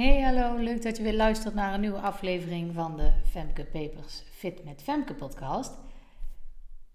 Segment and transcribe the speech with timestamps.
[0.00, 4.22] Hey, hallo, leuk dat je weer luistert naar een nieuwe aflevering van de Femke Papers
[4.30, 5.72] Fit met Femke podcast.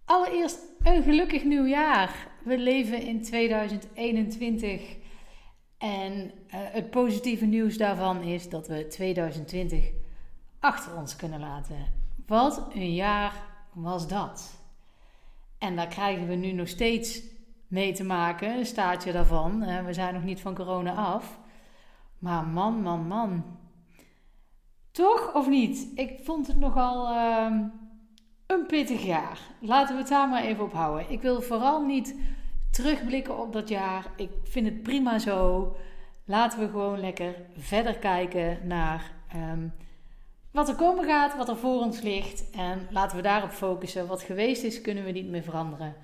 [0.05, 2.27] Allereerst een gelukkig nieuwjaar.
[2.43, 4.95] We leven in 2021
[5.77, 9.91] en uh, het positieve nieuws daarvan is dat we 2020
[10.59, 11.77] achter ons kunnen laten.
[12.27, 13.33] Wat een jaar
[13.73, 14.61] was dat?
[15.57, 17.21] En daar krijgen we nu nog steeds
[17.67, 19.85] mee te maken, een staartje daarvan.
[19.85, 21.43] We zijn nog niet van corona af.
[22.25, 23.43] Maar man, man, man.
[24.91, 25.87] Toch of niet?
[25.95, 27.59] Ik vond het nogal uh,
[28.47, 29.39] een pittig jaar.
[29.61, 31.09] Laten we het daar maar even op houden.
[31.09, 32.15] Ik wil vooral niet
[32.71, 34.05] terugblikken op dat jaar.
[34.15, 35.75] Ik vind het prima zo.
[36.25, 39.73] Laten we gewoon lekker verder kijken naar um,
[40.51, 42.49] wat er komen gaat, wat er voor ons ligt.
[42.51, 44.07] En laten we daarop focussen.
[44.07, 45.95] Wat geweest is, kunnen we niet meer veranderen.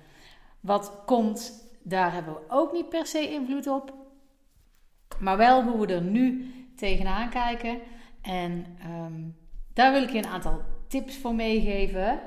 [0.60, 4.01] Wat komt, daar hebben we ook niet per se invloed op.
[5.22, 7.78] Maar wel hoe we er nu tegenaan kijken.
[8.22, 9.36] En um,
[9.74, 12.20] daar wil ik je een aantal tips voor meegeven.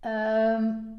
[0.00, 0.98] Um,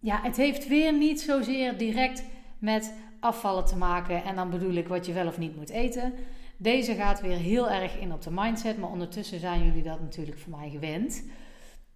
[0.00, 2.24] ja, het heeft weer niet zozeer direct
[2.58, 4.24] met afvallen te maken.
[4.24, 6.12] En dan bedoel ik wat je wel of niet moet eten.
[6.56, 8.78] Deze gaat weer heel erg in op de mindset.
[8.78, 11.24] Maar ondertussen zijn jullie dat natuurlijk voor mij gewend.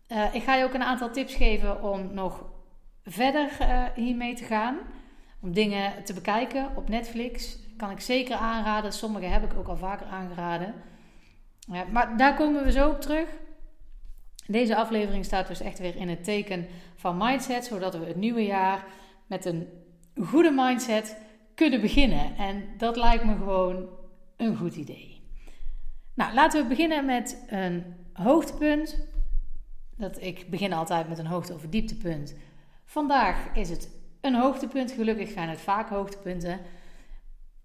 [0.09, 2.45] Uh, ik ga je ook een aantal tips geven om nog
[3.05, 4.77] verder uh, hiermee te gaan.
[5.41, 8.93] Om dingen te bekijken op Netflix kan ik zeker aanraden.
[8.93, 10.75] Sommige heb ik ook al vaker aangeraden.
[11.59, 13.29] Ja, maar daar komen we zo op terug.
[14.47, 16.67] Deze aflevering staat dus echt weer in het teken
[16.97, 18.85] van mindset, zodat we het nieuwe jaar
[19.27, 19.69] met een
[20.25, 21.17] goede mindset
[21.55, 22.37] kunnen beginnen.
[22.37, 23.89] En dat lijkt me gewoon
[24.37, 25.21] een goed idee.
[26.15, 29.07] Nou, laten we beginnen met een hoogtepunt.
[29.97, 32.35] Dat, ik begin altijd met een hoogte- of dieptepunt.
[32.85, 33.91] Vandaag is het
[34.21, 34.93] een hoogtepunt.
[34.93, 36.61] Gelukkig zijn het vaak hoogtepunten.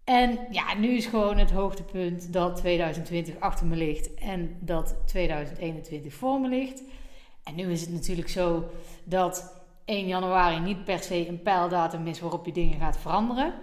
[0.07, 6.13] En ja, nu is gewoon het hoogtepunt dat 2020 achter me ligt en dat 2021
[6.13, 6.83] voor me ligt.
[7.43, 8.63] En nu is het natuurlijk zo
[9.03, 13.53] dat 1 januari niet per se een pijldatum is waarop je dingen gaat veranderen.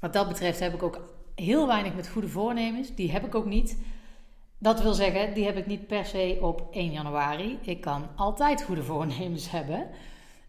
[0.00, 1.00] Wat dat betreft heb ik ook
[1.34, 2.94] heel weinig met goede voornemens.
[2.94, 3.78] Die heb ik ook niet.
[4.58, 7.58] Dat wil zeggen, die heb ik niet per se op 1 januari.
[7.62, 9.86] Ik kan altijd goede voornemens hebben.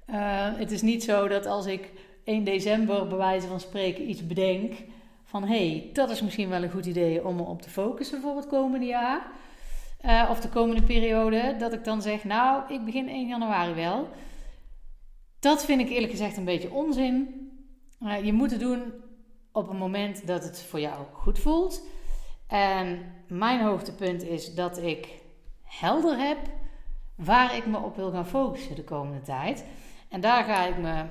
[0.09, 0.15] Uh,
[0.55, 1.91] het is niet zo dat als ik
[2.23, 4.73] 1 december bij wijze van spreken iets bedenk
[5.23, 8.21] van hé, hey, dat is misschien wel een goed idee om me op te focussen
[8.21, 9.31] voor het komende jaar.
[10.05, 14.09] Uh, of de komende periode, dat ik dan zeg, nou, ik begin 1 januari wel.
[15.39, 17.49] Dat vind ik eerlijk gezegd een beetje onzin.
[18.01, 18.93] Uh, je moet het doen
[19.51, 21.83] op een moment dat het voor jou goed voelt.
[22.47, 25.07] En mijn hoogtepunt is dat ik
[25.63, 26.37] helder heb
[27.15, 29.65] waar ik me op wil gaan focussen de komende tijd.
[30.09, 31.05] En daar ga ik me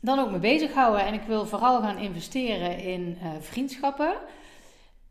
[0.00, 1.06] dan ook mee bezighouden.
[1.06, 4.14] En ik wil vooral gaan investeren in uh, vriendschappen.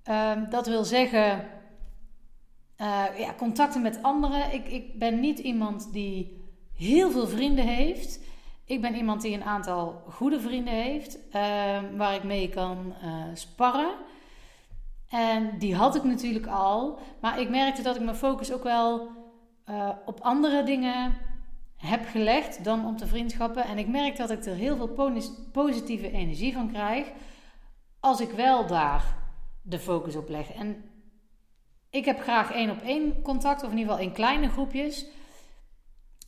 [0.10, 1.48] Um, dat wil zeggen,
[2.82, 4.54] uh, ja, contacten met anderen.
[4.54, 6.44] Ik, ik ben niet iemand die
[6.78, 8.20] heel veel vrienden heeft.
[8.66, 11.34] Ik ben iemand die een aantal goede vrienden heeft, uh,
[11.98, 13.92] waar ik mee kan uh, sparren.
[15.10, 17.00] En die had ik natuurlijk al.
[17.22, 19.08] Maar ik merkte dat ik mijn focus ook wel
[20.06, 21.14] op andere dingen
[21.86, 23.64] heb gelegd dan op de vriendschappen.
[23.64, 25.20] En ik merk dat ik er heel veel
[25.52, 27.08] positieve energie van krijg
[28.00, 29.18] als ik wel daar
[29.62, 30.52] de focus op leg.
[30.52, 30.84] En
[31.90, 35.06] ik heb graag één op één contact, of in ieder geval in kleine groepjes.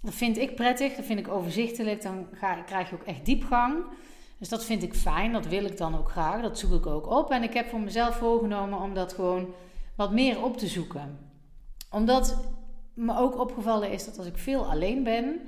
[0.01, 2.01] Dat vind ik prettig, dat vind ik overzichtelijk.
[2.01, 3.83] Dan ga, krijg je ook echt diepgang.
[4.39, 6.41] Dus dat vind ik fijn, dat wil ik dan ook graag.
[6.41, 7.31] Dat zoek ik ook op.
[7.31, 9.53] En ik heb voor mezelf voorgenomen om dat gewoon
[9.95, 11.19] wat meer op te zoeken.
[11.91, 12.37] Omdat
[12.97, 15.39] me ook opgevallen is dat als ik veel alleen ben,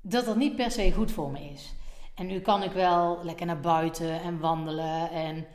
[0.00, 1.74] dat dat niet per se goed voor me is.
[2.14, 5.46] En nu kan ik wel lekker naar buiten en wandelen en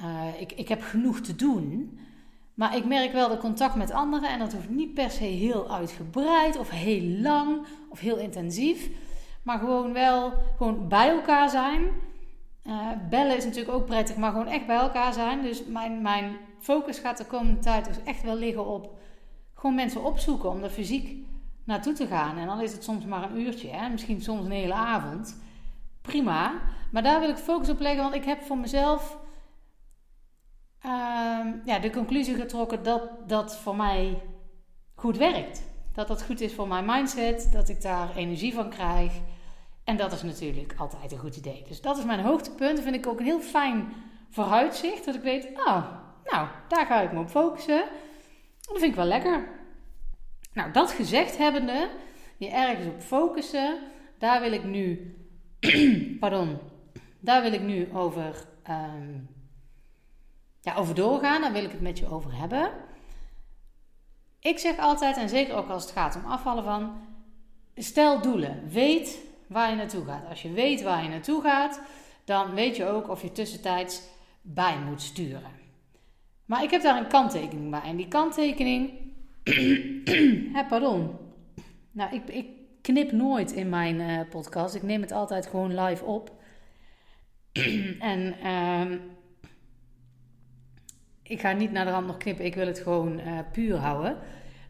[0.00, 1.98] uh, ik, ik heb genoeg te doen.
[2.54, 5.70] Maar ik merk wel de contact met anderen en dat hoeft niet per se heel
[5.70, 8.90] uitgebreid of heel lang of heel intensief.
[9.42, 11.82] Maar gewoon wel gewoon bij elkaar zijn.
[12.64, 15.42] Uh, bellen is natuurlijk ook prettig, maar gewoon echt bij elkaar zijn.
[15.42, 18.98] Dus mijn, mijn focus gaat de komende tijd dus echt wel liggen op
[19.56, 21.26] gewoon mensen opzoeken om er fysiek
[21.64, 22.36] naartoe te gaan.
[22.36, 23.88] En dan is het soms maar een uurtje, hè?
[23.88, 25.42] misschien soms een hele avond.
[26.02, 26.60] Prima.
[26.90, 29.18] Maar daar wil ik focus op leggen, want ik heb voor mezelf
[30.86, 30.90] uh,
[31.64, 34.22] ja, de conclusie getrokken dat dat voor mij
[34.94, 35.62] goed werkt.
[35.92, 39.12] Dat dat goed is voor mijn mindset, dat ik daar energie van krijg.
[39.84, 41.64] En dat is natuurlijk altijd een goed idee.
[41.68, 42.74] Dus dat is mijn hoogtepunt.
[42.76, 43.92] Dat vind ik ook een heel fijn
[44.30, 45.04] vooruitzicht.
[45.04, 45.84] Dat ik weet, oh,
[46.24, 47.84] nou, daar ga ik me op focussen.
[48.66, 49.48] Dat vind ik wel lekker.
[50.52, 51.90] Nou, dat gezegd hebbende,
[52.36, 53.78] je ergens op focussen,
[54.18, 55.14] daar wil ik nu,
[56.20, 56.58] pardon,
[57.20, 59.28] daar wil ik nu over, um,
[60.60, 62.70] ja, over doorgaan, daar wil ik het met je over hebben.
[64.40, 67.00] Ik zeg altijd, en zeker ook als het gaat om afvallen van,
[67.76, 68.68] stel doelen.
[68.68, 70.28] Weet waar je naartoe gaat.
[70.28, 71.80] Als je weet waar je naartoe gaat,
[72.24, 74.02] dan weet je ook of je tussentijds
[74.42, 75.65] bij moet sturen.
[76.46, 77.80] Maar ik heb daar een kanttekening bij.
[77.84, 78.90] En die kanttekening.
[80.56, 81.16] hè, pardon.
[81.90, 82.46] Nou, ik, ik
[82.82, 84.74] knip nooit in mijn uh, podcast.
[84.74, 86.32] Ik neem het altijd gewoon live op.
[88.12, 88.98] en uh,
[91.22, 92.44] ik ga niet naar de rand nog knippen.
[92.44, 94.18] Ik wil het gewoon uh, puur houden.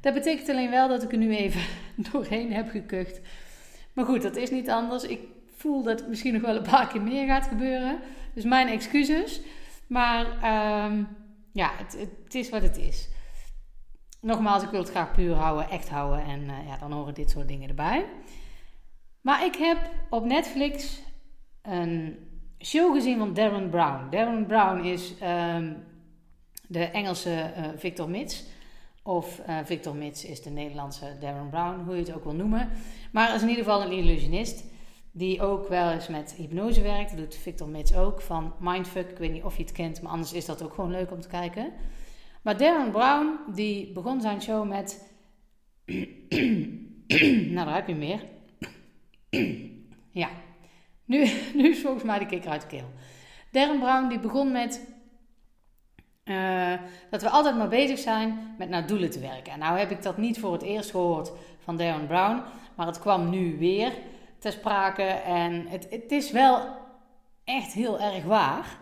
[0.00, 1.60] Dat betekent alleen wel dat ik er nu even
[2.12, 3.20] doorheen heb gekucht.
[3.92, 5.04] Maar goed, dat is niet anders.
[5.04, 5.20] Ik
[5.56, 7.98] voel dat het misschien nog wel een paar keer meer gaat gebeuren.
[8.34, 9.40] Dus mijn excuses.
[9.86, 11.04] Maar uh,
[11.56, 13.08] ja, het, het, is wat het is.
[14.20, 16.24] Nogmaals, ik wil het graag puur houden, echt houden.
[16.24, 18.06] En uh, ja, dan horen dit soort dingen erbij.
[19.20, 21.02] Maar ik heb op Netflix
[21.62, 22.18] een
[22.58, 24.10] show gezien van Darren Brown.
[24.10, 25.56] Darren Brown is uh,
[26.68, 28.44] de Engelse uh, Victor Mits.
[29.02, 32.70] Of uh, Victor Mits is de Nederlandse Darren Brown, hoe je het ook wil noemen.
[33.12, 34.64] Maar is in ieder geval een illusionist.
[35.16, 37.10] Die ook wel eens met hypnose werkt.
[37.10, 39.10] Dat doet Victor Mits ook van Mindfuck.
[39.10, 41.20] Ik weet niet of je het kent, maar anders is dat ook gewoon leuk om
[41.20, 41.72] te kijken.
[42.42, 45.12] Maar Darren Brown, die begon zijn show met.
[47.54, 48.24] nou, daar heb je meer.
[50.22, 50.28] ja,
[51.04, 52.90] nu, nu is volgens mij de kikker uit de keel.
[53.50, 54.94] Darren Brown, die begon met.
[56.24, 56.74] Uh,
[57.10, 59.52] dat we altijd maar bezig zijn met naar doelen te werken.
[59.52, 62.42] En nou heb ik dat niet voor het eerst gehoord van Darren Brown,
[62.74, 63.92] maar het kwam nu weer
[64.50, 65.22] ter.
[65.24, 66.60] En het, het is wel
[67.44, 68.78] echt heel erg waar.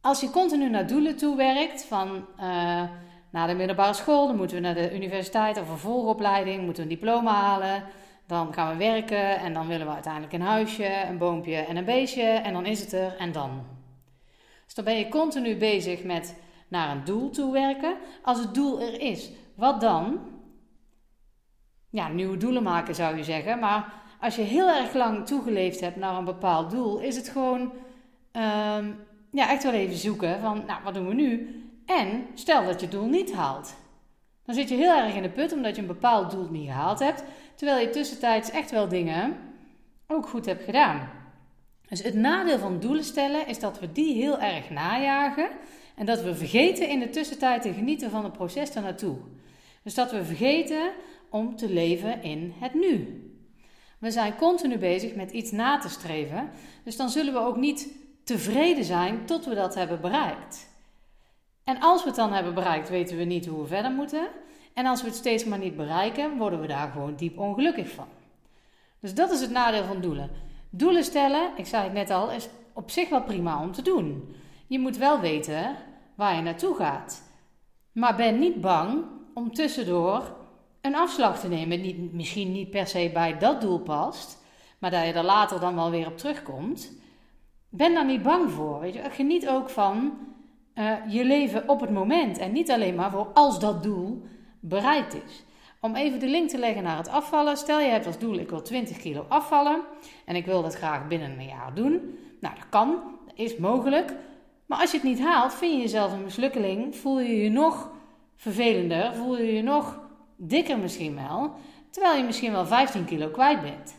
[0.00, 2.82] Als je continu naar doelen toe werkt, van uh,
[3.30, 6.96] na de middelbare school, dan moeten we naar de universiteit of vervolgopleiding, moeten we een
[6.96, 7.84] diploma halen.
[8.26, 11.84] Dan gaan we werken en dan willen we uiteindelijk een huisje, een boompje en een
[11.84, 13.66] beestje en dan is het er en dan.
[14.64, 16.36] Dus dan ben je continu bezig met
[16.68, 17.96] naar een doel toe werken.
[18.22, 20.20] Als het doel er is, wat dan?
[21.90, 23.58] Ja, nieuwe doelen maken zou je zeggen.
[23.58, 27.60] Maar als je heel erg lang toegeleefd hebt naar een bepaald doel, is het gewoon
[28.32, 28.98] um,
[29.30, 31.62] ja, echt wel even zoeken van, nou, wat doen we nu?
[31.86, 33.74] En stel dat je doel niet haalt.
[34.44, 36.98] Dan zit je heel erg in de put omdat je een bepaald doel niet gehaald
[36.98, 39.36] hebt, terwijl je tussentijds echt wel dingen
[40.06, 41.10] ook goed hebt gedaan.
[41.88, 45.48] Dus het nadeel van doelen stellen is dat we die heel erg najagen
[45.96, 49.16] en dat we vergeten in de tussentijd te genieten van het proces ernaartoe.
[49.82, 50.90] Dus dat we vergeten
[51.30, 53.24] om te leven in het nu.
[53.98, 56.50] We zijn continu bezig met iets na te streven,
[56.84, 57.88] dus dan zullen we ook niet
[58.24, 60.68] tevreden zijn tot we dat hebben bereikt.
[61.64, 64.28] En als we het dan hebben bereikt, weten we niet hoe we verder moeten.
[64.74, 68.06] En als we het steeds maar niet bereiken, worden we daar gewoon diep ongelukkig van.
[69.00, 70.30] Dus dat is het nadeel van doelen.
[70.70, 74.34] Doelen stellen, ik zei het net al, is op zich wel prima om te doen.
[74.66, 75.76] Je moet wel weten
[76.14, 77.22] waar je naartoe gaat.
[77.92, 79.04] Maar ben niet bang
[79.34, 80.36] om tussendoor
[80.80, 81.80] een afslag te nemen.
[81.80, 84.42] Niet, misschien niet per se bij dat doel past,
[84.78, 86.92] maar dat je er later dan wel weer op terugkomt.
[87.68, 88.80] Ben daar niet bang voor.
[88.80, 89.10] Weet je?
[89.10, 90.18] Geniet ook van
[90.74, 94.22] uh, je leven op het moment en niet alleen maar voor als dat doel
[94.60, 95.44] bereikt is.
[95.80, 97.56] Om even de link te leggen naar het afvallen.
[97.56, 99.80] Stel je hebt als doel: ik wil 20 kilo afvallen
[100.24, 102.18] en ik wil dat graag binnen een jaar doen.
[102.40, 102.88] Nou, dat kan,
[103.26, 104.14] dat is mogelijk.
[104.66, 107.90] Maar als je het niet haalt, vind je jezelf een mislukkeling, voel je je nog
[108.36, 109.99] vervelender, voel je je nog
[110.40, 111.54] dikker misschien wel,
[111.90, 113.94] terwijl je misschien wel 15 kilo kwijt bent.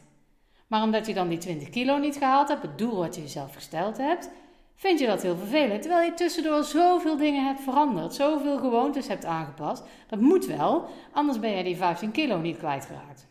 [0.68, 3.54] Maar omdat je dan die 20 kilo niet gehaald hebt, het doel wat je jezelf
[3.54, 4.30] gesteld hebt,
[4.76, 5.82] vind je dat heel vervelend.
[5.82, 9.84] Terwijl je tussendoor zoveel dingen hebt veranderd, zoveel gewoontes hebt aangepast.
[10.08, 13.28] Dat moet wel, anders ben je die 15 kilo niet kwijtgeraakt.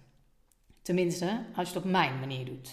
[0.82, 2.70] Tenminste, als je het op mijn manier doet.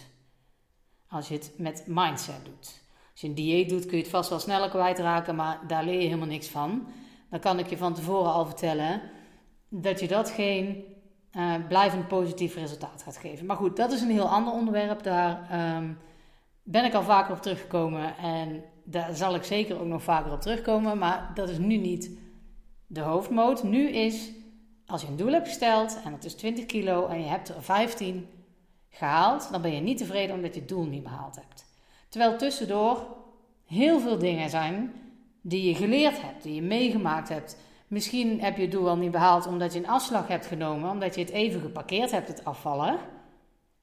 [1.09, 2.81] Als je het met mindset doet.
[3.11, 5.99] Als je een dieet doet, kun je het vast wel sneller kwijtraken, maar daar leer
[5.99, 6.87] je helemaal niks van.
[7.29, 9.01] Dan kan ik je van tevoren al vertellen
[9.69, 10.83] dat je dat geen
[11.37, 13.45] uh, blijvend positief resultaat gaat geven.
[13.45, 15.03] Maar goed, dat is een heel ander onderwerp.
[15.03, 15.97] Daar um,
[16.63, 20.41] ben ik al vaker op teruggekomen en daar zal ik zeker ook nog vaker op
[20.41, 20.97] terugkomen.
[20.97, 22.17] Maar dat is nu niet
[22.87, 23.63] de hoofdmoot.
[23.63, 24.31] Nu is,
[24.85, 27.63] als je een doel hebt gesteld en dat is 20 kilo en je hebt er
[27.63, 28.27] 15
[28.89, 31.65] gehaald, dan ben je niet tevreden omdat je het doel niet behaald hebt.
[32.09, 33.07] Terwijl tussendoor
[33.65, 34.93] heel veel dingen zijn
[35.41, 39.11] die je geleerd hebt, die je meegemaakt hebt, Misschien heb je het doel al niet
[39.11, 42.97] behaald omdat je een afslag hebt genomen, omdat je het even geparkeerd hebt, het afvallen.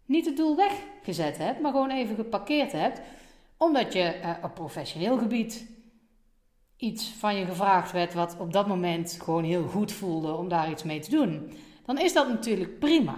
[0.07, 3.01] Niet het doel weggezet hebt, maar gewoon even geparkeerd hebt,
[3.57, 5.73] omdat je eh, op professioneel gebied
[6.77, 10.71] iets van je gevraagd werd wat op dat moment gewoon heel goed voelde om daar
[10.71, 11.53] iets mee te doen.
[11.85, 13.15] Dan is dat natuurlijk prima.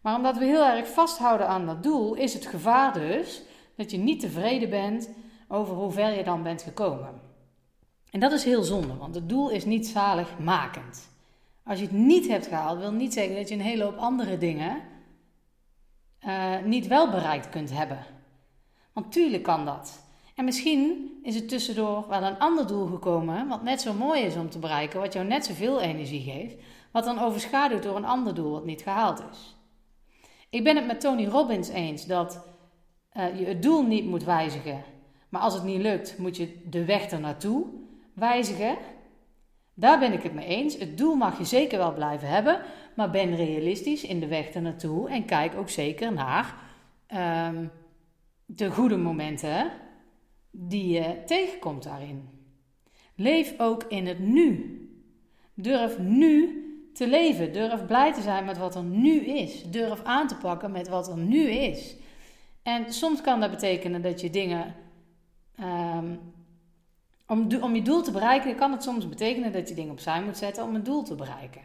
[0.00, 3.42] Maar omdat we heel erg vasthouden aan dat doel, is het gevaar dus
[3.76, 5.10] dat je niet tevreden bent
[5.48, 7.31] over hoe ver je dan bent gekomen.
[8.12, 11.10] En dat is heel zonde, want het doel is niet zaligmakend.
[11.64, 14.38] Als je het niet hebt gehaald, wil niet zeggen dat je een hele hoop andere
[14.38, 14.80] dingen
[16.26, 18.06] uh, niet wel bereikt kunt hebben.
[18.92, 20.06] Want tuurlijk kan dat.
[20.34, 24.36] En misschien is het tussendoor wel een ander doel gekomen, wat net zo mooi is
[24.36, 26.56] om te bereiken, wat jou net zoveel energie geeft,
[26.90, 29.56] wat dan overschaduwt door een ander doel wat niet gehaald is.
[30.50, 32.46] Ik ben het met Tony Robbins eens dat
[33.16, 34.84] uh, je het doel niet moet wijzigen,
[35.28, 37.80] maar als het niet lukt, moet je de weg ernaartoe
[38.12, 38.76] wijzigen.
[39.74, 40.78] Daar ben ik het mee eens.
[40.78, 42.60] Het doel mag je zeker wel blijven hebben,
[42.96, 46.54] maar ben realistisch in de weg ernaartoe en kijk ook zeker naar
[47.48, 47.70] um,
[48.46, 49.70] de goede momenten
[50.50, 52.28] die je tegenkomt daarin.
[53.16, 54.78] Leef ook in het nu.
[55.54, 56.62] Durf nu
[56.94, 57.52] te leven.
[57.52, 59.70] Durf blij te zijn met wat er nu is.
[59.70, 61.96] Durf aan te pakken met wat er nu is.
[62.62, 64.74] En soms kan dat betekenen dat je dingen.
[65.60, 66.31] Um,
[67.32, 70.36] om, om je doel te bereiken, kan het soms betekenen dat je dingen opzij moet
[70.36, 71.62] zetten om een doel te bereiken.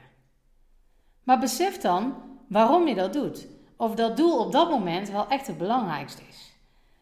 [1.23, 2.15] Maar besef dan
[2.47, 3.47] waarom je dat doet.
[3.75, 6.55] Of dat doel op dat moment wel echt het belangrijkste is.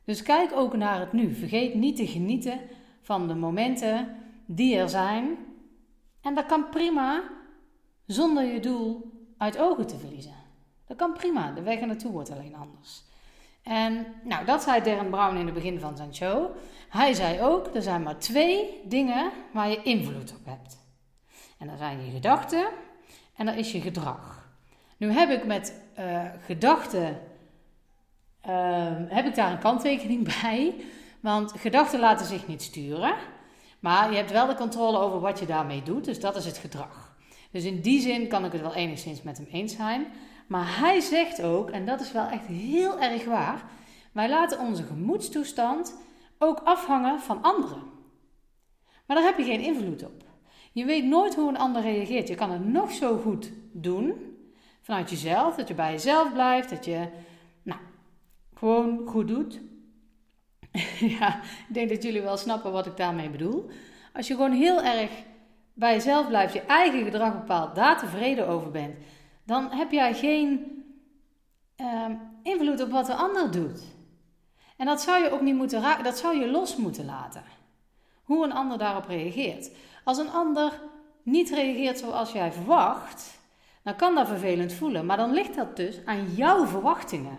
[0.03, 1.35] Dus kijk ook naar het nu.
[1.35, 2.59] Vergeet niet te genieten
[3.01, 5.37] van de momenten die er zijn.
[6.21, 7.23] En dat kan prima
[8.05, 10.35] zonder je doel uit ogen te verliezen.
[10.87, 11.51] Dat kan prima.
[11.51, 13.03] De weg er naartoe wordt alleen anders.
[13.65, 16.55] En nou, dat zei Darren Brown in het begin van zijn show.
[16.89, 20.77] Hij zei ook: er zijn maar twee dingen waar je invloed op hebt.
[21.57, 22.67] En dat zijn je gedachten
[23.35, 24.49] en dat is je gedrag.
[24.97, 27.19] Nu heb ik met uh, gedachten
[28.45, 30.75] Ehm, heb ik daar een kanttekening bij.
[31.19, 33.15] Want gedachten laten zich niet sturen.
[33.79, 36.05] Maar je hebt wel de controle over wat je daarmee doet.
[36.05, 37.15] Dus dat is het gedrag.
[37.51, 40.05] Dus in die zin kan ik het wel enigszins met hem eens zijn.
[40.47, 43.63] Maar hij zegt ook, en dat is wel echt heel erg waar.
[44.11, 45.95] Wij laten onze gemoedstoestand
[46.37, 47.83] ook afhangen van anderen.
[49.05, 50.23] Maar daar heb je geen invloed op.
[50.71, 52.27] Je weet nooit hoe een ander reageert.
[52.27, 54.13] Je kan het nog zo goed doen
[54.81, 57.09] vanuit jezelf, dat je bij jezelf blijft, dat je
[58.55, 59.61] gewoon goed doet.
[61.19, 63.69] ja, ik denk dat jullie wel snappen wat ik daarmee bedoel.
[64.13, 65.11] Als je gewoon heel erg
[65.73, 68.95] bij jezelf blijft, je eigen gedrag bepaalt, daar tevreden over bent,
[69.45, 70.83] dan heb jij geen
[71.77, 72.05] uh,
[72.43, 73.83] invloed op wat de ander doet.
[74.77, 77.43] En dat zou je ook niet moeten raken, dat zou je los moeten laten.
[78.23, 79.71] Hoe een ander daarop reageert.
[80.03, 80.81] Als een ander
[81.23, 83.39] niet reageert zoals jij verwacht,
[83.83, 87.37] dan kan dat vervelend voelen, maar dan ligt dat dus aan jouw verwachtingen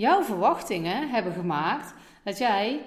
[0.00, 2.80] jouw verwachtingen hebben gemaakt dat jij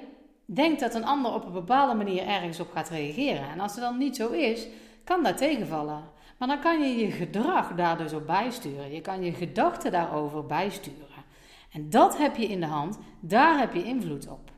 [0.46, 3.50] denkt dat een ander op een bepaalde manier ergens op gaat reageren.
[3.50, 4.68] En als het dan niet zo is,
[5.04, 6.04] kan dat tegenvallen.
[6.38, 8.94] Maar dan kan je je gedrag daar dus op bijsturen.
[8.94, 11.08] Je kan je gedachten daarover bijsturen.
[11.72, 14.52] En dat heb je in de hand, daar heb je invloed op.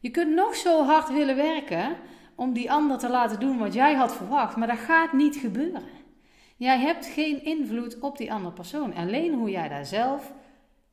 [0.00, 1.96] Je kunt nog zo hard willen werken
[2.34, 5.82] om die ander te laten doen wat jij had verwacht, maar dat gaat niet gebeuren.
[6.56, 8.94] Jij hebt geen invloed op die andere persoon.
[8.94, 10.32] Alleen hoe jij daar zelf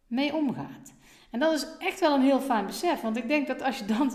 [0.08, 0.94] mee omgaat.
[1.32, 3.02] En dat is echt wel een heel fijn besef.
[3.02, 4.14] Want ik denk dat als je dan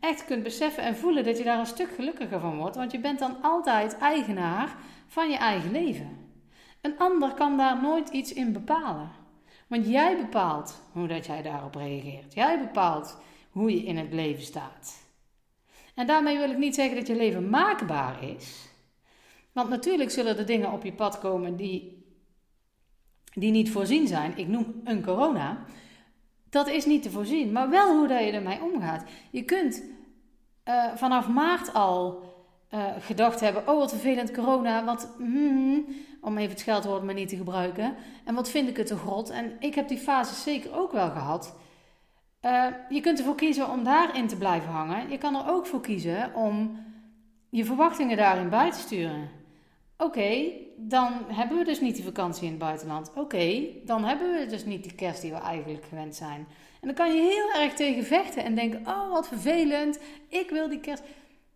[0.00, 2.76] echt kunt beseffen en voelen dat je daar een stuk gelukkiger van wordt.
[2.76, 4.76] Want je bent dan altijd eigenaar
[5.06, 6.18] van je eigen leven.
[6.80, 9.10] Een ander kan daar nooit iets in bepalen.
[9.66, 12.34] Want jij bepaalt hoe dat jij daarop reageert.
[12.34, 13.18] Jij bepaalt
[13.50, 15.06] hoe je in het leven staat.
[15.94, 18.68] En daarmee wil ik niet zeggen dat je leven maakbaar is.
[19.52, 22.00] Want natuurlijk zullen er dingen op je pad komen die
[23.32, 25.64] die niet voorzien zijn, ik noem een corona,
[26.50, 27.52] dat is niet te voorzien.
[27.52, 29.04] Maar wel hoe dat je ermee omgaat.
[29.30, 29.82] Je kunt
[30.64, 32.22] uh, vanaf maart al
[32.74, 35.84] uh, gedacht hebben: oh wat vervelend corona, wat, mm,
[36.20, 37.94] om even het scheldwoord maar niet te gebruiken.
[38.24, 39.30] En wat vind ik het te grot.
[39.30, 41.56] En ik heb die fase zeker ook wel gehad.
[42.42, 45.10] Uh, je kunt ervoor kiezen om daarin te blijven hangen.
[45.10, 46.78] Je kan er ook voor kiezen om
[47.50, 49.39] je verwachtingen daarin bij te sturen.
[50.02, 53.10] Oké, dan hebben we dus niet die vakantie in het buitenland.
[53.14, 56.46] Oké, dan hebben we dus niet die kerst die we eigenlijk gewend zijn.
[56.80, 60.68] En dan kan je heel erg tegen vechten en denken: oh wat vervelend, ik wil
[60.68, 61.02] die kerst.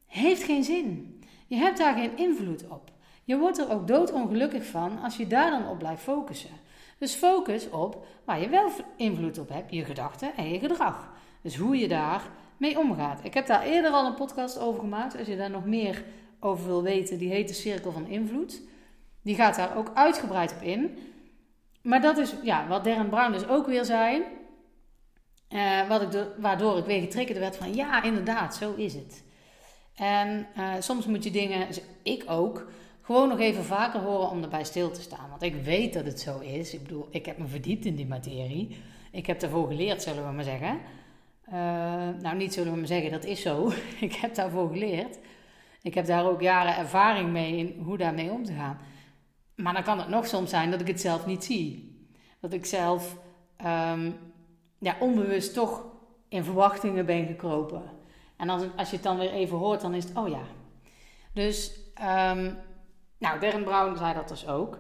[0.07, 1.19] Heeft geen zin.
[1.47, 2.91] Je hebt daar geen invloed op.
[3.25, 6.51] Je wordt er ook doodongelukkig van als je daar dan op blijft focussen.
[6.99, 11.13] Dus focus op waar je wel invloed op hebt, je gedachten en je gedrag.
[11.43, 12.23] Dus hoe je daar
[12.57, 13.21] mee omgaat.
[13.23, 15.19] Ik heb daar eerder al een podcast over gemaakt.
[15.19, 16.05] Als je daar nog meer
[16.45, 18.63] over wil weten, die heet de Cirkel van Invloed.
[19.23, 20.99] Die gaat daar ook uitgebreid op in.
[21.83, 24.23] Maar dat is ja, wat Darren Brown dus ook weer zei.
[25.49, 29.23] Uh, wat ik de, waardoor ik weer getriggerd werd van ja, inderdaad, zo is het.
[29.95, 31.69] En uh, soms moet je dingen,
[32.03, 32.71] ik ook,
[33.03, 35.31] gewoon nog even vaker horen om erbij stil te staan.
[35.31, 36.75] Want ik weet dat het zo is.
[36.75, 38.77] Ik bedoel, ik heb me verdiept in die materie.
[39.11, 40.81] Ik heb ervoor geleerd, zullen we maar zeggen.
[42.23, 43.73] nou, niet zullen we maar zeggen, dat is zo.
[44.01, 45.19] ik heb daarvoor geleerd.
[45.85, 48.79] Ik heb daar ook jaren ervaring mee in hoe daarmee om te gaan.
[49.55, 51.99] Maar dan kan het nog soms zijn dat ik het zelf niet zie.
[52.41, 53.17] Dat ik zelf
[53.57, 54.11] ehm,
[54.79, 55.85] ja, onbewust toch
[56.29, 57.83] in verwachtingen ben gekropen.
[58.37, 60.43] En als, als je het dan weer even hoort, dan is het, oh ja.
[61.33, 62.57] Dus, um,
[63.19, 64.79] nou, Darren Brown zei dat dus ook.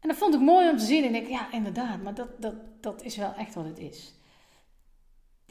[0.00, 1.04] En dat vond ik mooi om te zien.
[1.04, 4.14] En ik ja, inderdaad, maar dat, dat, dat is wel echt wat het is.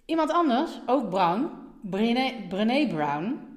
[0.05, 1.49] Iemand anders, ook Brown,
[1.81, 3.52] Brené Brown,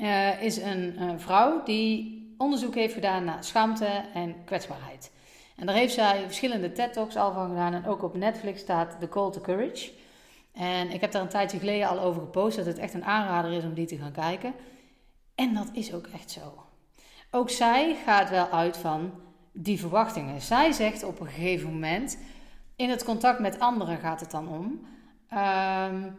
[0.00, 5.12] uh, is een uh, vrouw die onderzoek heeft gedaan naar schaamte en kwetsbaarheid.
[5.56, 7.74] En daar heeft zij verschillende TED-talks al van gedaan.
[7.74, 9.90] En ook op Netflix staat The Call to Courage.
[10.52, 13.52] En ik heb daar een tijdje geleden al over gepost dat het echt een aanrader
[13.52, 14.54] is om die te gaan kijken.
[15.34, 16.64] En dat is ook echt zo.
[17.30, 19.12] Ook zij gaat wel uit van
[19.52, 20.40] die verwachtingen.
[20.40, 22.18] Zij zegt op een gegeven moment,
[22.76, 24.86] in het contact met anderen gaat het dan om.
[25.38, 26.18] Um,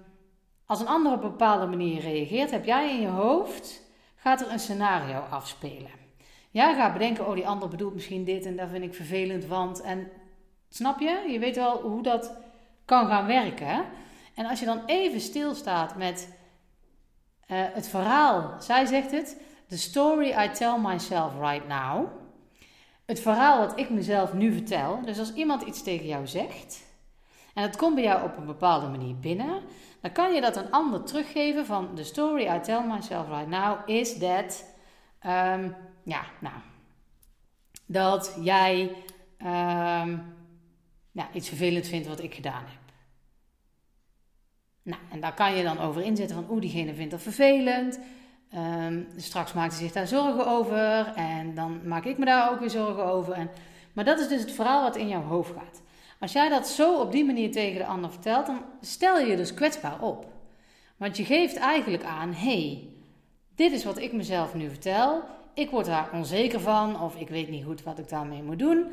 [0.71, 3.81] als een ander op een bepaalde manier reageert, heb jij in je hoofd,
[4.15, 5.91] gaat er een scenario afspelen.
[6.51, 9.81] Jij gaat bedenken, oh die ander bedoelt misschien dit en dat vind ik vervelend, want...
[9.81, 10.11] En
[10.69, 11.25] snap je?
[11.29, 12.33] Je weet wel hoe dat
[12.85, 13.85] kan gaan werken.
[14.35, 16.37] En als je dan even stilstaat met
[17.47, 18.55] uh, het verhaal.
[18.59, 19.37] Zij zegt het,
[19.67, 22.07] the story I tell myself right now.
[23.05, 25.01] Het verhaal wat ik mezelf nu vertel.
[25.05, 26.89] Dus als iemand iets tegen jou zegt...
[27.53, 29.61] En het komt bij jou op een bepaalde manier binnen.
[30.01, 31.95] Dan kan je dat een ander teruggeven van...
[31.95, 34.65] The story I tell myself right now is that...
[35.25, 36.55] Um, ja, nou,
[37.85, 38.95] dat jij
[41.11, 42.79] ja, iets vervelend vindt wat ik gedaan heb.
[44.83, 47.99] Nou, en daar kan je dan over inzetten van, oeh, diegene vindt dat vervelend.
[48.55, 52.59] Um, straks maakt hij zich daar zorgen over en dan maak ik me daar ook
[52.59, 53.33] weer zorgen over.
[53.33, 53.49] En,
[53.93, 55.81] maar dat is dus het verhaal wat in jouw hoofd gaat.
[56.21, 59.35] Als jij dat zo op die manier tegen de ander vertelt, dan stel je je
[59.35, 60.25] dus kwetsbaar op.
[60.97, 62.87] Want je geeft eigenlijk aan, hey,
[63.55, 67.49] dit is wat ik mezelf nu vertel ik word daar onzeker van of ik weet
[67.49, 68.85] niet goed wat ik daarmee moet doen.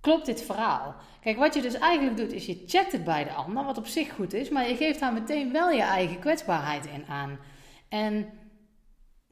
[0.00, 0.94] Klopt dit verhaal?
[1.20, 3.86] Kijk, wat je dus eigenlijk doet, is je checkt het bij de ander, wat op
[3.86, 7.38] zich goed is, maar je geeft daar meteen wel je eigen kwetsbaarheid in aan.
[7.88, 8.28] En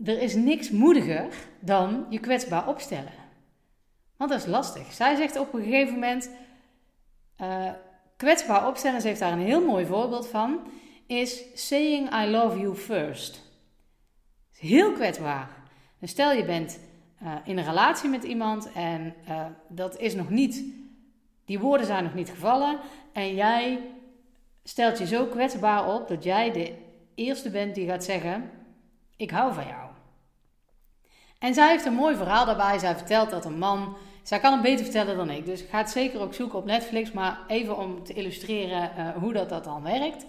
[0.05, 1.27] er is niks moediger
[1.61, 3.13] dan je kwetsbaar opstellen.
[4.17, 4.93] Want dat is lastig.
[4.93, 6.31] Zij zegt op een gegeven moment,
[7.43, 7.71] uh,
[8.17, 10.61] kwetsbaar opstellen, ze heeft daar een heel mooi voorbeeld van,
[11.07, 13.41] is saying I love you first.
[14.59, 15.49] Heel kwetsbaar.
[15.99, 16.79] Dus stel je bent
[17.23, 20.65] uh, in een relatie met iemand en uh, dat is nog niet,
[21.45, 22.79] die woorden zijn nog niet gevallen
[23.13, 23.81] en jij
[24.65, 26.75] stelt je zo kwetsbaar op dat jij de
[27.15, 28.51] eerste bent die gaat zeggen:
[29.17, 29.91] Ik hou van jou.
[31.39, 32.79] En zij heeft een mooi verhaal daarbij.
[32.79, 33.97] Zij vertelt dat een man.
[34.23, 35.45] Zij kan het beter vertellen dan ik.
[35.45, 37.13] Dus ga het zeker ook zoeken op Netflix.
[37.13, 40.27] Maar even om te illustreren uh, hoe dat, dat dan werkt.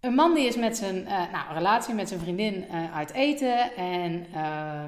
[0.00, 3.76] Een man die is met zijn uh, nou, relatie met zijn vriendin uh, uit eten.
[3.76, 4.84] En uh,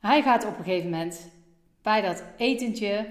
[0.00, 1.30] hij gaat op een gegeven moment
[1.82, 3.06] bij dat etentje.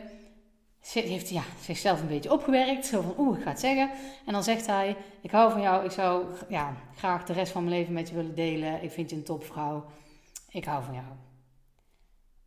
[0.93, 2.85] Heeft ja, zichzelf een beetje opgewerkt.
[2.85, 3.89] Zo van, oeh, ik ga het zeggen.
[4.25, 5.85] En dan zegt hij, ik hou van jou.
[5.85, 8.83] Ik zou ja, graag de rest van mijn leven met je willen delen.
[8.83, 9.85] Ik vind je een topvrouw.
[10.49, 11.05] Ik hou van jou.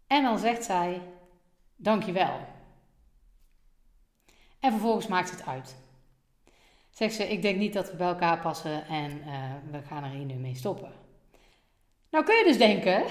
[0.09, 1.01] En dan zegt zij,
[1.77, 2.41] dankjewel.
[4.61, 5.77] En vervolgens maakt het uit.
[6.91, 9.35] Zegt ze, ik denk niet dat we bij elkaar passen en uh,
[9.71, 10.93] we gaan er hier nu mee stoppen.
[12.11, 13.03] Nou kun je dus denken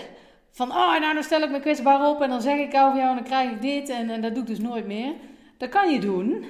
[0.51, 3.09] van, oh nou dan stel ik me kwetsbaar op en dan zeg ik over jou
[3.09, 5.13] en dan krijg ik dit en, en dat doe ik dus nooit meer.
[5.57, 6.45] Dat kan je doen.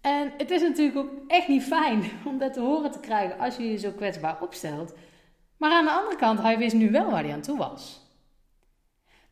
[0.00, 3.56] En het is natuurlijk ook echt niet fijn om dat te horen te krijgen als
[3.56, 4.94] je je zo kwetsbaar opstelt.
[5.56, 8.03] Maar aan de andere kant, hij wist nu wel waar hij aan toe was.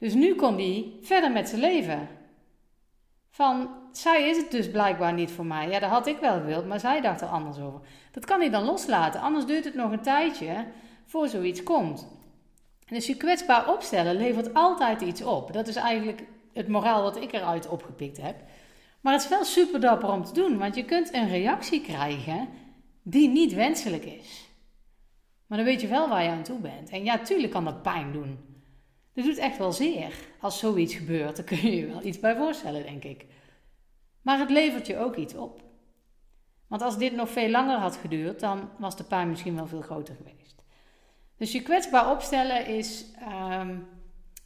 [0.03, 2.09] Dus nu kon hij verder met zijn leven.
[3.31, 5.69] Van, zij is het dus blijkbaar niet voor mij.
[5.69, 7.81] Ja, dat had ik wel gewild, maar zij dacht er anders over.
[8.11, 10.67] Dat kan hij dan loslaten, anders duurt het nog een tijdje
[11.07, 12.09] voor zoiets komt.
[12.87, 15.53] Dus je kwetsbaar opstellen levert altijd iets op.
[15.53, 18.37] Dat is eigenlijk het moraal wat ik eruit opgepikt heb.
[19.01, 22.49] Maar het is wel super dapper om te doen, want je kunt een reactie krijgen
[23.03, 24.49] die niet wenselijk is.
[25.47, 26.91] Maar dan weet je wel waar je aan toe bent.
[26.91, 28.52] En ja, tuurlijk kan dat pijn doen.
[29.15, 30.15] Dat doet echt wel zeer.
[30.41, 33.27] Als zoiets gebeurt, dan kun je je wel iets bij voorstellen, denk ik.
[34.23, 35.63] Maar het levert je ook iets op.
[36.67, 39.83] Want als dit nog veel langer had geduurd, dan was de pijn misschien wel veel
[39.83, 40.63] groter geweest.
[41.37, 43.05] Dus je kwetsbaar opstellen is
[43.61, 43.87] um,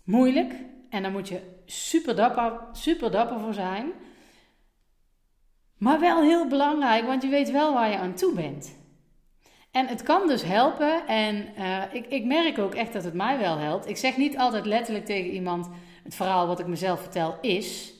[0.04, 0.54] moeilijk.
[0.90, 3.92] En daar moet je super dapper, super dapper voor zijn.
[5.76, 8.74] Maar wel heel belangrijk, want je weet wel waar je aan toe bent.
[9.76, 11.06] En het kan dus helpen.
[11.06, 13.88] En uh, ik, ik merk ook echt dat het mij wel helpt.
[13.88, 15.68] Ik zeg niet altijd letterlijk tegen iemand:
[16.04, 17.94] het verhaal wat ik mezelf vertel is.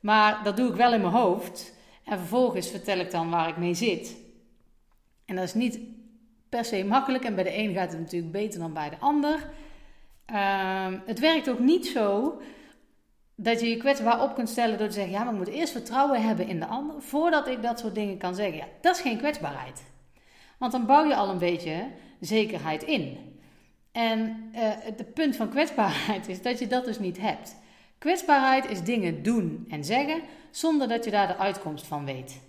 [0.00, 1.74] Maar dat doe ik wel in mijn hoofd.
[2.04, 4.16] En vervolgens vertel ik dan waar ik mee zit.
[5.24, 5.80] En dat is niet
[6.48, 7.24] per se makkelijk.
[7.24, 9.50] En bij de een gaat het natuurlijk beter dan bij de ander.
[10.26, 12.40] Ehm, het werkt ook niet zo
[13.34, 15.72] dat je je kwetsbaar op kunt stellen door te zeggen: ja, maar ik moet eerst
[15.72, 18.56] vertrouwen hebben in de ander voordat ik dat soort dingen kan zeggen.
[18.56, 19.88] Ja, dat is geen kwetsbaarheid.
[20.60, 21.86] Want dan bouw je al een beetje
[22.20, 23.18] zekerheid in.
[23.92, 27.56] En het uh, punt van kwetsbaarheid is dat je dat dus niet hebt.
[27.98, 30.20] Kwetsbaarheid is dingen doen en zeggen
[30.50, 32.40] zonder dat je daar de uitkomst van weet.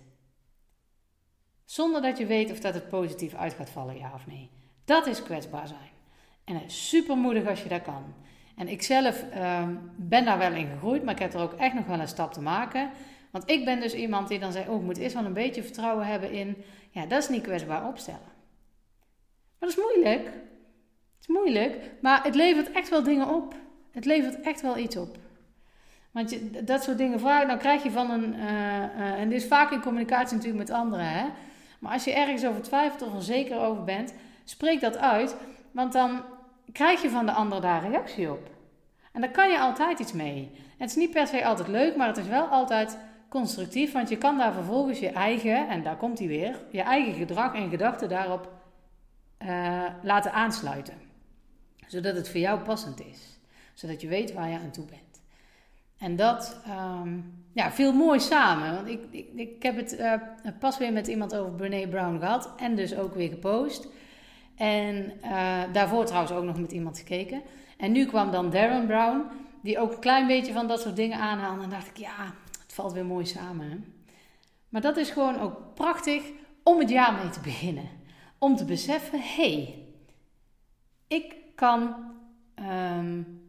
[1.64, 4.50] Zonder dat je weet of dat het positief uit gaat vallen, ja of nee.
[4.84, 5.90] Dat is kwetsbaar zijn.
[6.44, 8.14] En het is super moedig als je dat kan.
[8.56, 11.74] En ik zelf uh, ben daar wel in gegroeid, maar ik heb er ook echt
[11.74, 12.90] nog wel een stap te maken.
[13.30, 15.62] Want ik ben dus iemand die dan zegt: Oh, ik moet eerst wel een beetje
[15.62, 16.56] vertrouwen hebben in.
[16.92, 18.32] Ja, dat is niet kwetsbaar opstellen.
[19.58, 20.24] Maar dat is moeilijk.
[20.24, 23.54] Het is moeilijk, maar het levert echt wel dingen op.
[23.90, 25.16] Het levert echt wel iets op.
[26.10, 28.34] Want je, dat soort dingen vragen, dan krijg je van een.
[28.34, 31.26] Uh, uh, en dit is vaak in communicatie natuurlijk met anderen, hè.
[31.78, 35.36] Maar als je ergens over twijfelt of onzeker over bent, spreek dat uit.
[35.70, 36.22] Want dan
[36.72, 38.50] krijg je van de ander daar reactie op.
[39.12, 40.50] En daar kan je altijd iets mee.
[40.78, 42.98] het is niet per se altijd leuk, maar het is wel altijd
[43.32, 43.92] constructief.
[43.92, 47.54] Want je kan daar vervolgens je eigen, en daar komt hij weer, je eigen gedrag
[47.54, 48.52] en gedachten daarop
[49.42, 50.94] uh, laten aansluiten.
[51.86, 53.38] Zodat het voor jou passend is.
[53.74, 55.22] Zodat je weet waar je aan toe bent.
[55.98, 58.74] En dat, um, ja, veel mooi samen.
[58.74, 60.12] Want ik, ik, ik heb het uh,
[60.58, 62.52] pas weer met iemand over Brene Brown gehad.
[62.56, 63.88] En dus ook weer gepost.
[64.56, 67.42] En uh, daarvoor trouwens ook nog met iemand gekeken.
[67.76, 69.22] En nu kwam dan Darren Brown.
[69.62, 71.62] Die ook een klein beetje van dat soort dingen aanhaalde.
[71.62, 72.34] En dacht ik, ja,
[72.72, 73.94] het valt weer mooi samen.
[74.68, 76.30] Maar dat is gewoon ook prachtig
[76.62, 77.88] om het jaar mee te beginnen.
[78.38, 79.88] Om te beseffen, hé, hey,
[81.06, 81.94] ik kan...
[82.56, 83.40] Um,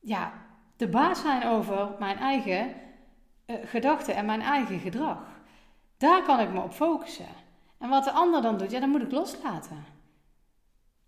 [0.00, 0.32] ja,
[0.76, 2.74] de baas zijn over mijn eigen
[3.46, 5.18] uh, gedachten en mijn eigen gedrag.
[5.96, 7.28] Daar kan ik me op focussen.
[7.78, 9.84] En wat de ander dan doet, ja, dan moet ik loslaten.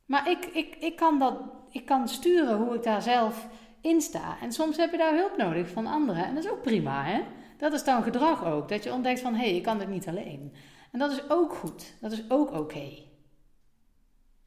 [0.06, 1.34] Maar ik, ik, ik, kan dat,
[1.70, 3.48] ik kan sturen hoe ik daar zelf
[3.82, 4.36] in sta.
[4.40, 6.24] En soms heb je daar hulp nodig van anderen.
[6.24, 7.20] En dat is ook prima, hè?
[7.58, 8.68] Dat is dan gedrag ook.
[8.68, 10.52] Dat je ontdekt van, hé, hey, ik kan dit niet alleen.
[10.92, 11.94] En dat is ook goed.
[12.00, 12.88] Dat is ook oké.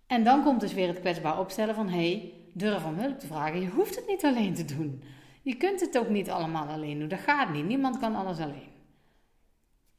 [0.08, 3.28] En dan komt dus weer het kwetsbaar opstellen van, hé, hey, durf om hulp te
[3.28, 3.62] vragen.
[3.62, 5.04] Je hoeft het niet alleen te doen.
[5.42, 7.08] Je kunt het ook niet allemaal alleen doen.
[7.08, 7.66] Dat gaat niet.
[7.66, 8.72] Niemand kan alles alleen.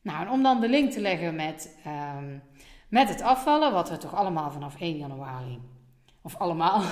[0.03, 2.42] Nou, en om dan de link te leggen met, um,
[2.88, 5.61] met het afvallen, wat we toch allemaal vanaf 1 januari,
[6.25, 6.83] of allemaal,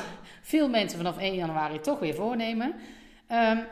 [0.43, 2.75] veel mensen vanaf 1 januari toch weer voornemen.
[3.29, 3.67] Um,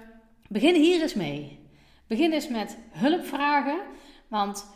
[0.48, 1.58] begin hier eens mee.
[2.06, 3.80] Begin eens met hulp vragen,
[4.28, 4.66] want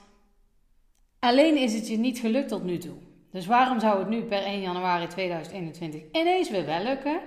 [1.18, 2.97] alleen is het je niet gelukt tot nu toe.
[3.31, 7.20] Dus waarom zou het nu per 1 januari 2021 ineens weer wel lukken?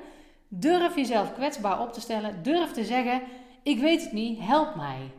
[0.47, 2.43] Durf jezelf kwetsbaar op te stellen.
[2.43, 3.21] Durf te zeggen:
[3.63, 5.11] Ik weet het niet, help mij.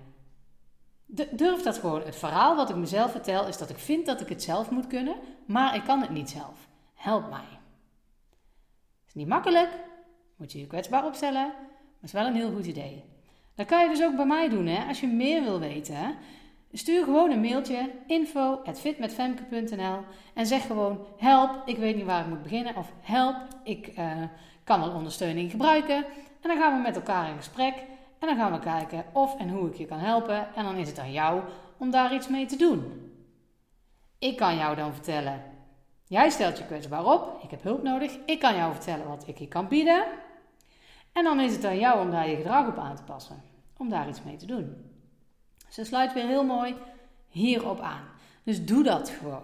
[1.31, 2.03] Durf dat gewoon.
[2.03, 4.87] Het verhaal wat ik mezelf vertel is dat ik vind dat ik het zelf moet
[4.87, 6.69] kunnen, maar ik kan het niet zelf.
[6.95, 7.58] Help mij.
[9.19, 9.71] Niet makkelijk,
[10.37, 13.05] moet je je kwetsbaar opstellen, maar is wel een heel goed idee.
[13.55, 14.85] Dat kan je dus ook bij mij doen, hè?
[14.89, 16.17] als je meer wil weten.
[16.73, 19.99] Stuur gewoon een mailtje info@fitmetfemke.nl
[20.35, 24.23] en zeg gewoon help, ik weet niet waar ik moet beginnen of help, ik uh,
[24.65, 25.97] kan wel ondersteuning gebruiken.
[26.41, 27.75] En dan gaan we met elkaar in gesprek
[28.19, 30.55] en dan gaan we kijken of en hoe ik je kan helpen.
[30.55, 31.43] En dan is het aan jou
[31.79, 33.13] om daar iets mee te doen.
[34.19, 35.43] Ik kan jou dan vertellen,
[36.09, 38.19] jij stelt je kwetsbaar op, ik heb hulp nodig.
[38.27, 40.05] Ik kan jou vertellen wat ik je kan bieden.
[41.13, 43.43] En dan is het aan jou om daar je gedrag op aan te passen,
[43.77, 44.77] om daar iets mee te doen.
[45.69, 46.75] Ze sluit weer heel mooi
[47.29, 48.05] hierop aan.
[48.43, 49.43] Dus doe dat gewoon.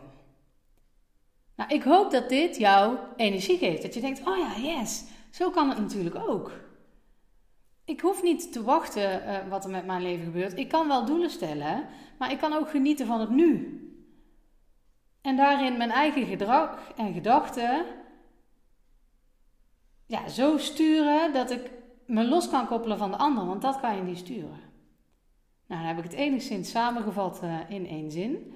[1.56, 3.82] Nou, ik hoop dat dit jou energie geeft.
[3.82, 6.52] Dat je denkt, oh ja, yes, zo kan het natuurlijk ook.
[7.84, 10.58] Ik hoef niet te wachten uh, wat er met mijn leven gebeurt.
[10.58, 11.86] Ik kan wel doelen stellen,
[12.18, 13.78] maar ik kan ook genieten van het nu.
[15.24, 17.84] En daarin mijn eigen gedrag en gedachten
[20.06, 21.70] ja, zo sturen dat ik
[22.06, 24.60] me los kan koppelen van de ander, want dat kan je niet sturen.
[25.66, 28.54] Nou, dan heb ik het enigszins samengevat uh, in één zin.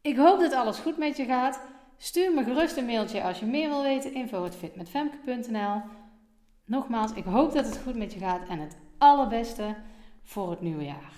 [0.00, 1.60] Ik hoop dat alles goed met je gaat.
[1.96, 4.14] Stuur me gerust een mailtje als je meer wil weten.
[4.14, 5.82] info.fitmetfemke.nl
[6.64, 9.76] Nogmaals, ik hoop dat het goed met je gaat en het allerbeste
[10.22, 11.12] voor het nieuwe jaar.